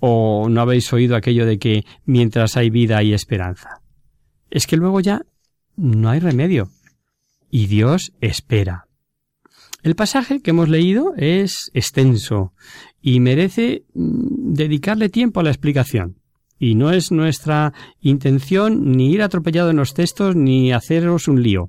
[0.00, 3.80] ¿O no habéis oído aquello de que mientras hay vida hay esperanza?
[4.56, 5.20] Es que luego ya
[5.76, 6.70] no hay remedio,
[7.50, 8.86] y Dios espera.
[9.82, 12.54] El pasaje que hemos leído es extenso
[13.02, 16.22] y merece mm, dedicarle tiempo a la explicación.
[16.58, 21.68] Y no es nuestra intención ni ir atropellado en los textos ni haceros un lío.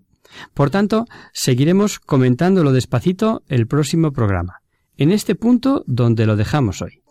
[0.54, 4.62] Por tanto, seguiremos comentándolo despacito el próximo programa,
[4.96, 7.02] en este punto donde lo dejamos hoy.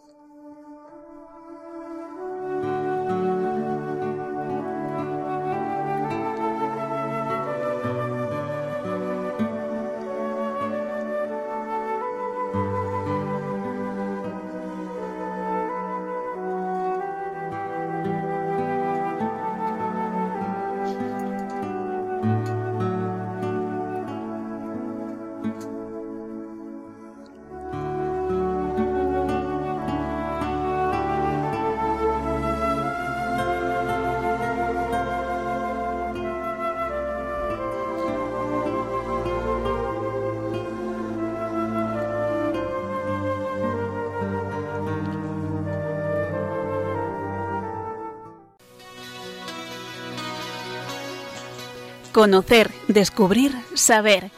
[52.17, 54.31] Conocer, descubrir, saber.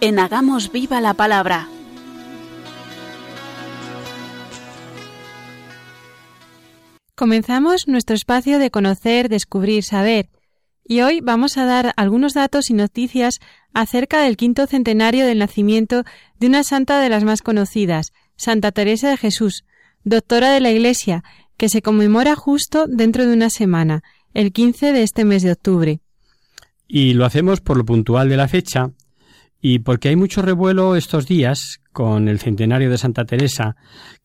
[0.00, 1.68] En Hagamos Viva la Palabra.
[7.14, 10.30] Comenzamos nuestro espacio de conocer, descubrir, saber.
[10.82, 13.38] Y hoy vamos a dar algunos datos y noticias
[13.72, 16.02] acerca del quinto centenario del nacimiento
[16.40, 19.64] de una santa de las más conocidas, Santa Teresa de Jesús,
[20.02, 21.22] doctora de la Iglesia,
[21.56, 24.02] que se conmemora justo dentro de una semana,
[24.34, 26.01] el 15 de este mes de octubre.
[26.94, 28.90] Y lo hacemos por lo puntual de la fecha
[29.62, 33.76] y porque hay mucho revuelo estos días con el centenario de Santa Teresa,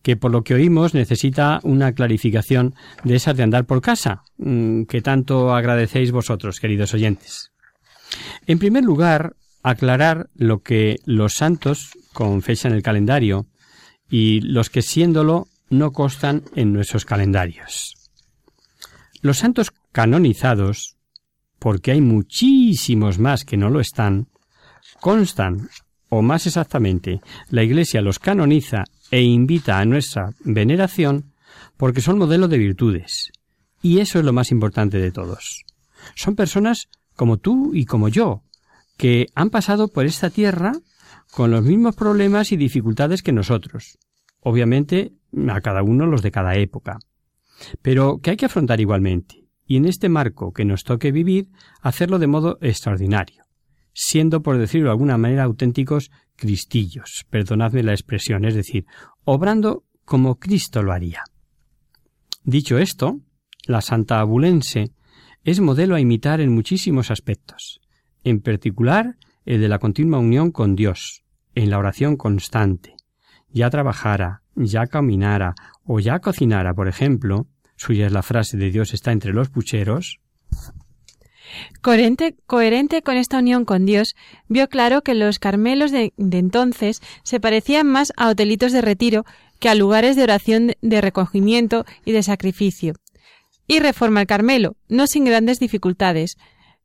[0.01, 4.83] que por lo que oímos necesita una clarificación de esas de andar por casa, mm,
[4.83, 7.53] que tanto agradecéis vosotros, queridos oyentes.
[8.47, 13.47] En primer lugar, aclarar lo que los santos con fecha en el calendario
[14.09, 17.93] y los que siéndolo no constan en nuestros calendarios.
[19.21, 20.96] Los santos canonizados
[21.59, 24.27] porque hay muchísimos más que no lo están,
[24.99, 25.69] constan,
[26.09, 31.33] o más exactamente, la Iglesia los canoniza e invita a nuestra veneración
[31.75, 33.31] porque son modelo de virtudes.
[33.81, 35.63] Y eso es lo más importante de todos.
[36.15, 38.43] Son personas como tú y como yo,
[38.97, 40.73] que han pasado por esta tierra
[41.31, 43.97] con los mismos problemas y dificultades que nosotros.
[44.41, 45.13] Obviamente,
[45.49, 46.99] a cada uno los de cada época.
[47.81, 51.49] Pero que hay que afrontar igualmente y en este marco que nos toque vivir,
[51.81, 53.43] hacerlo de modo extraordinario,
[53.93, 58.85] siendo, por decirlo de alguna manera, auténticos cristillos, perdonadme la expresión, es decir,
[59.25, 61.23] obrando como Cristo lo haría.
[62.43, 63.19] Dicho esto,
[63.65, 64.93] la Santa Abulense
[65.43, 67.81] es modelo a imitar en muchísimos aspectos,
[68.23, 71.23] en particular el de la continua unión con Dios,
[71.55, 72.95] en la oración constante.
[73.49, 77.47] Ya trabajara, ya caminara o ya cocinara, por ejemplo,
[77.77, 80.19] suya es la frase de Dios está entre los pucheros,
[81.81, 84.15] Coherente, coherente, con esta unión con Dios,
[84.47, 89.25] vio claro que los Carmelos de, de, entonces se parecían más a hotelitos de retiro
[89.59, 92.93] que a lugares de oración de recogimiento y de sacrificio.
[93.67, 96.37] Y reforma el Carmelo, no sin grandes dificultades,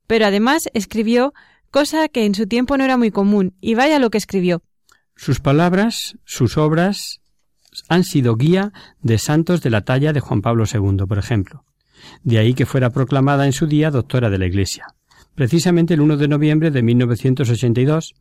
[0.07, 1.33] pero además escribió
[1.71, 4.61] cosa que en su tiempo no era muy común, y vaya lo que escribió.
[5.15, 7.21] Sus palabras, sus obras,
[7.89, 8.71] han sido guía
[9.01, 11.65] de santos de la talla de Juan Pablo II, por ejemplo.
[12.23, 14.85] De ahí que fuera proclamada en su día doctora de la Iglesia.
[15.35, 18.13] Precisamente el 1 de noviembre de 1982,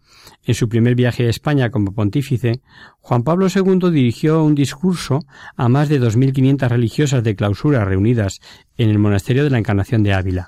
[0.44, 2.62] en su primer viaje a España como pontífice,
[3.00, 5.20] Juan Pablo II dirigió un discurso
[5.56, 8.40] a más de 2.500 religiosas de clausura reunidas
[8.78, 10.46] en el monasterio de la Encarnación de Ávila.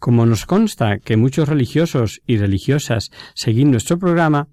[0.00, 4.48] Como nos consta que muchos religiosos y religiosas seguían nuestro programa,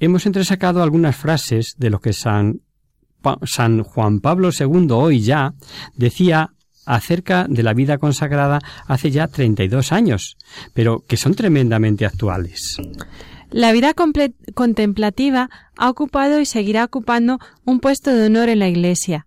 [0.00, 2.62] hemos entresacado algunas frases de lo que San,
[3.44, 5.54] San Juan Pablo II hoy ya
[5.94, 6.52] decía
[6.86, 10.36] acerca de la vida consagrada hace ya 32 años,
[10.72, 12.76] pero que son tremendamente actuales.
[13.50, 13.92] La vida
[14.54, 19.26] contemplativa ha ocupado y seguirá ocupando un puesto de honor en la Iglesia.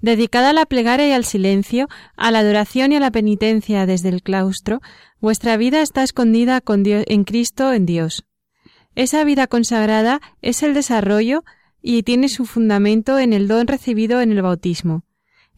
[0.00, 4.08] Dedicada a la plegaria y al silencio, a la adoración y a la penitencia desde
[4.10, 4.80] el claustro,
[5.20, 8.24] vuestra vida está escondida con Dios, en Cristo en Dios.
[8.94, 11.44] Esa vida consagrada es el desarrollo
[11.82, 15.04] y tiene su fundamento en el don recibido en el bautismo.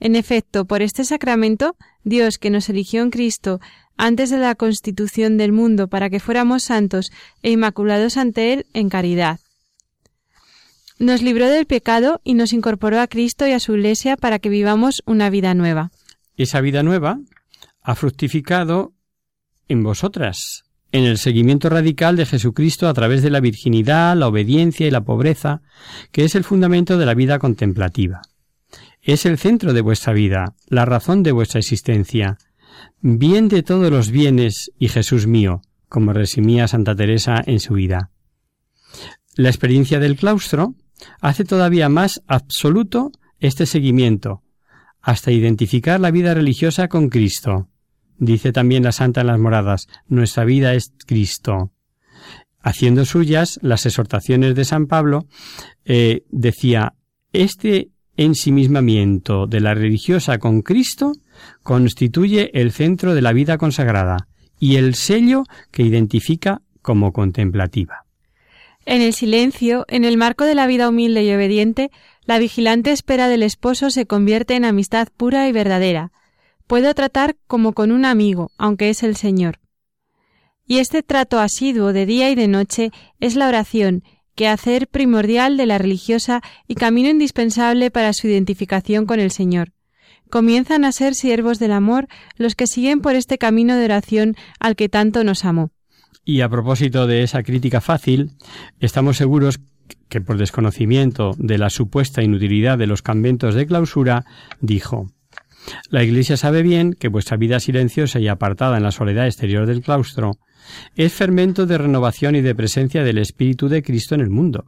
[0.01, 3.61] En efecto, por este sacramento, Dios, que nos eligió en Cristo
[3.97, 7.12] antes de la constitución del mundo para que fuéramos santos
[7.43, 9.41] e inmaculados ante Él en caridad.
[10.99, 14.49] Nos libró del pecado y nos incorporó a Cristo y a su Iglesia para que
[14.49, 15.91] vivamos una vida nueva.
[16.37, 17.21] Esa vida nueva
[17.83, 18.93] ha fructificado
[19.68, 24.86] en vosotras, en el seguimiento radical de Jesucristo a través de la virginidad, la obediencia
[24.86, 25.62] y la pobreza,
[26.12, 28.22] que es el fundamento de la vida contemplativa.
[29.03, 32.38] Es el centro de vuestra vida, la razón de vuestra existencia,
[33.01, 38.11] bien de todos los bienes y Jesús mío, como resumía Santa Teresa en su vida.
[39.36, 40.74] La experiencia del claustro
[41.20, 44.43] hace todavía más absoluto este seguimiento,
[45.01, 47.70] hasta identificar la vida religiosa con Cristo.
[48.21, 51.73] Dice también la Santa en las Moradas, nuestra vida es Cristo.
[52.61, 55.25] Haciendo suyas las exhortaciones de San Pablo,
[55.87, 56.93] eh, decía,
[57.33, 61.14] este ensimismamiento de la religiosa con Cristo
[61.62, 68.05] constituye el centro de la vida consagrada y el sello que identifica como contemplativa.
[68.85, 71.91] En el silencio, en el marco de la vida humilde y obediente,
[72.27, 76.12] la vigilante espera del esposo se convierte en amistad pura y verdadera.
[76.71, 79.59] Puedo tratar como con un amigo, aunque es el Señor.
[80.64, 84.05] Y este trato asiduo de día y de noche es la oración,
[84.37, 89.73] que hacer primordial de la religiosa y camino indispensable para su identificación con el Señor.
[90.31, 92.07] Comienzan a ser siervos del amor
[92.37, 95.73] los que siguen por este camino de oración al que tanto nos amó.
[96.25, 98.31] Y a propósito de esa crítica fácil,
[98.79, 99.59] estamos seguros
[100.09, 104.25] que por desconocimiento de la supuesta inutilidad de los conventos de clausura,
[104.61, 105.11] dijo
[105.91, 109.83] La Iglesia sabe bien que vuestra vida silenciosa y apartada en la soledad exterior del
[109.83, 110.39] claustro
[110.95, 114.67] es fermento de renovación y de presencia del Espíritu de Cristo en el mundo.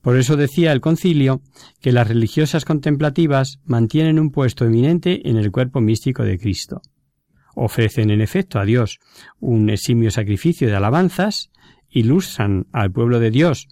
[0.00, 1.40] Por eso decía el concilio
[1.80, 6.82] que las religiosas contemplativas mantienen un puesto eminente en el cuerpo místico de Cristo.
[7.54, 8.98] Ofrecen en efecto a Dios
[9.40, 11.50] un eximio sacrificio de alabanzas,
[11.88, 13.68] ilustran al pueblo de Dios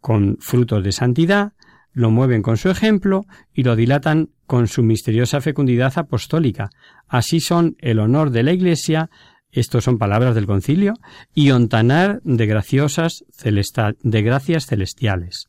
[0.00, 1.52] con frutos de santidad,
[1.96, 3.24] lo mueven con su ejemplo
[3.54, 6.68] y lo dilatan con su misteriosa fecundidad apostólica.
[7.08, 9.08] Así son el honor de la Iglesia,
[9.50, 10.92] estos son palabras del concilio,
[11.34, 15.48] y ontanar de graciosas de gracias celestiales.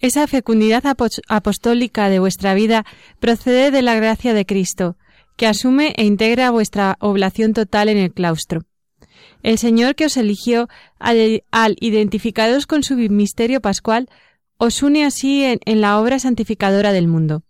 [0.00, 0.84] Esa fecundidad
[1.28, 2.84] apostólica de vuestra vida
[3.18, 4.98] procede de la gracia de Cristo,
[5.38, 8.66] que asume e integra vuestra oblación total en el claustro.
[9.42, 10.68] El Señor que os eligió
[10.98, 14.10] al, identificaros con su misterio pascual,
[14.62, 17.42] os une así en la obra santificadora del mundo.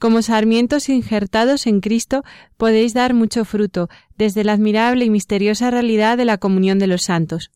[0.00, 2.24] Como sarmientos injertados en Cristo
[2.56, 7.02] podéis dar mucho fruto, desde la admirable y misteriosa realidad de la comunión de los
[7.02, 7.52] santos.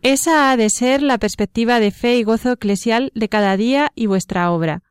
[0.00, 4.06] Esa ha de ser la perspectiva de fe y gozo eclesial de cada día y
[4.06, 4.82] vuestra obra.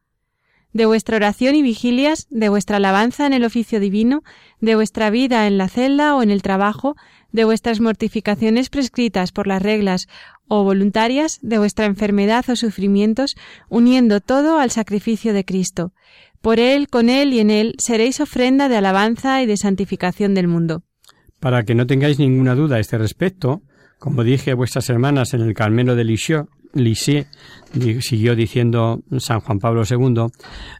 [0.73, 4.23] De vuestra oración y vigilias, de vuestra alabanza en el oficio divino,
[4.61, 6.95] de vuestra vida en la celda o en el trabajo,
[7.31, 10.07] de vuestras mortificaciones prescritas por las reglas
[10.47, 13.35] o voluntarias, de vuestra enfermedad o sufrimientos,
[13.69, 15.93] uniendo todo al sacrificio de Cristo,
[16.41, 20.47] Por Él, con Él y en Él seréis ofrenda de alabanza y de santificación del
[20.47, 20.83] mundo.
[21.39, 23.61] Para que no tengáis ninguna duda a este respecto,
[23.99, 26.49] como dije a vuestras hermanas en el Carmelo de Lisieux,
[28.01, 30.27] siguió diciendo San Juan Pablo II,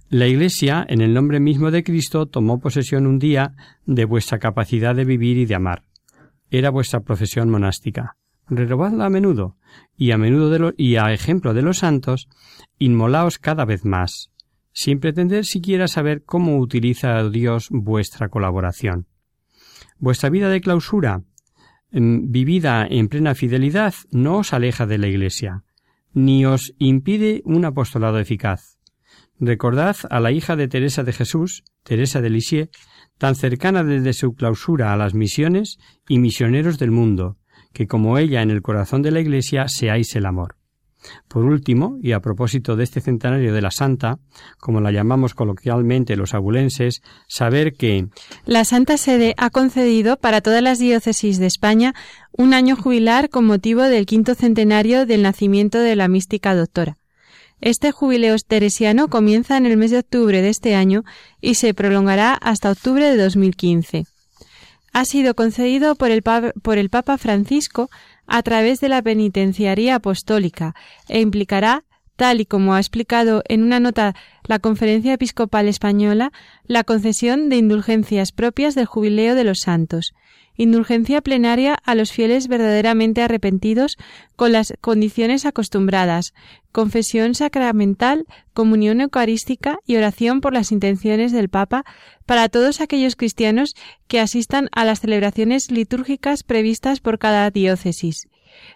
[0.09, 3.53] la Iglesia, en el nombre mismo de Cristo, tomó posesión un día
[3.85, 5.83] de vuestra capacidad de vivir y de amar.
[6.49, 8.17] Era vuestra profesión monástica.
[8.47, 9.55] Renovadla a menudo,
[9.95, 12.27] y a menudo y a ejemplo de los santos,
[12.77, 14.31] inmolaos cada vez más,
[14.73, 19.07] sin pretender siquiera saber cómo utiliza Dios vuestra colaboración.
[19.97, 21.23] Vuestra vida de clausura,
[21.91, 25.63] em, vivida en plena fidelidad, no os aleja de la Iglesia,
[26.13, 28.77] ni os impide un apostolado eficaz.
[29.39, 32.69] Recordad a la hija de Teresa de Jesús, Teresa de Lisieux,
[33.17, 37.37] tan cercana desde su clausura a las misiones y misioneros del mundo,
[37.73, 40.60] que como ella en el corazón de la Iglesia seáis el amor.
[41.27, 44.19] Por último, y a propósito de este centenario de la Santa,
[44.59, 48.07] como la llamamos coloquialmente los abulenses, saber que
[48.45, 51.93] la Santa Sede ha concedido para todas las diócesis de España
[52.31, 56.97] un año jubilar con motivo del quinto centenario del nacimiento de la mística doctora.
[57.61, 61.03] Este jubileo teresiano comienza en el mes de octubre de este año
[61.41, 64.05] y se prolongará hasta octubre de 2015.
[64.93, 67.89] Ha sido concedido por el, por el Papa Francisco
[68.33, 70.73] a través de la penitenciaría apostólica
[71.09, 71.83] e implicará,
[72.21, 74.13] tal y como ha explicado en una nota
[74.43, 76.31] la Conferencia Episcopal Española,
[76.65, 80.13] la concesión de indulgencias propias del Jubileo de los Santos,
[80.55, 83.97] indulgencia plenaria a los fieles verdaderamente arrepentidos
[84.35, 86.35] con las condiciones acostumbradas,
[86.71, 91.85] confesión sacramental, comunión eucarística y oración por las intenciones del Papa
[92.27, 93.73] para todos aquellos cristianos
[94.07, 98.27] que asistan a las celebraciones litúrgicas previstas por cada diócesis.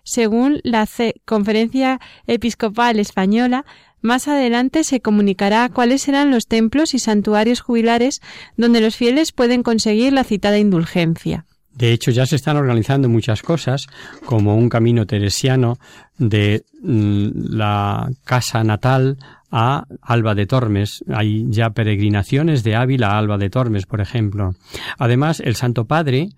[0.03, 0.87] Según la
[1.25, 3.65] Conferencia Episcopal Española,
[4.01, 8.21] más adelante se comunicará cuáles serán los templos y santuarios jubilares
[8.55, 11.45] donde los fieles pueden conseguir la citada indulgencia.
[11.75, 13.87] De hecho, ya se están organizando muchas cosas,
[14.23, 15.77] como un camino teresiano
[16.17, 19.17] de mm, la casa natal
[19.51, 21.03] a Alba de Tormes.
[21.13, 24.55] Hay ya peregrinaciones de Ávila a Alba de Tormes, por ejemplo.
[24.97, 26.29] Además, el Santo Padre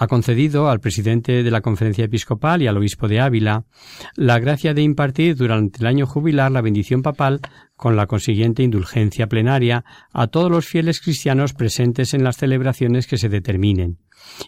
[0.00, 3.64] ha concedido al presidente de la Conferencia Episcopal y al obispo de Ávila
[4.14, 7.40] la gracia de impartir durante el año jubilar la bendición papal
[7.74, 13.18] con la consiguiente indulgencia plenaria a todos los fieles cristianos presentes en las celebraciones que
[13.18, 13.98] se determinen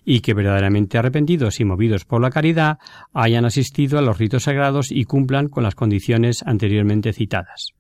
[0.04, 2.78] y que verdaderamente arrepentidos y movidos por la caridad
[3.12, 7.72] hayan asistido a los ritos sagrados y cumplan con las condiciones anteriormente citadas.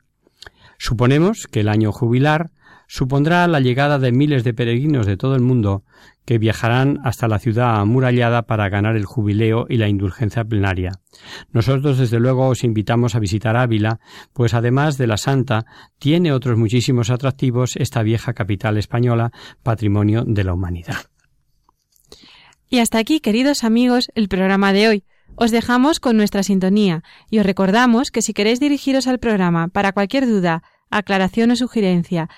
[0.76, 2.50] Suponemos que el año jubilar
[2.90, 5.84] supondrá la llegada de miles de peregrinos de todo el mundo
[6.24, 10.98] que viajarán hasta la ciudad amurallada para ganar el jubileo y la indulgencia plenaria.
[11.52, 14.00] Nosotros desde luego os invitamos a visitar Ávila,
[14.32, 15.66] pues además de la Santa,
[16.00, 19.30] tiene otros muchísimos atractivos esta vieja capital española,
[19.62, 20.96] patrimonio de la humanidad.
[22.68, 25.04] Y hasta aquí, queridos amigos, el programa de hoy.
[25.36, 29.92] Os dejamos con nuestra sintonía y os recordamos que si queréis dirigiros al programa para
[29.92, 32.28] cualquier duda, aclaración o sugerencia,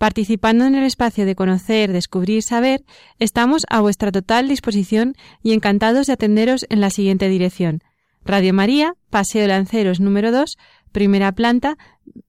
[0.00, 2.82] participando en el espacio de conocer, descubrir, saber,
[3.18, 7.82] estamos a vuestra total disposición y encantados de atenderos en la siguiente dirección.
[8.24, 10.56] Radio María, Paseo Lanceros número 2,
[10.90, 11.76] primera planta,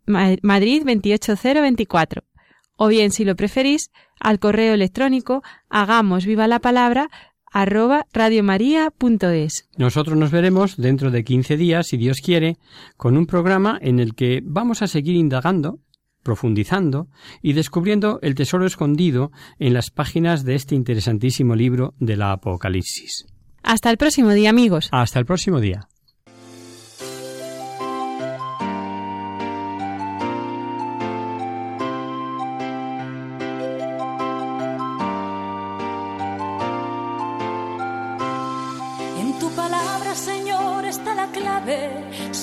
[0.06, 2.24] Madrid 28024.
[2.76, 7.10] O bien, si lo preferís, al correo electrónico hagamos viva la palabra
[7.54, 9.70] arroba radiomaria.es.
[9.78, 12.58] Nosotros nos veremos dentro de 15 días, si Dios quiere,
[12.98, 15.80] con un programa en el que vamos a seguir indagando,
[16.24, 17.08] profundizando
[17.42, 23.26] y descubriendo el tesoro escondido en las páginas de este interesantísimo libro de la Apocalipsis.
[23.64, 24.90] Hasta el próximo día, amigos.
[24.92, 25.88] Hasta el próximo día.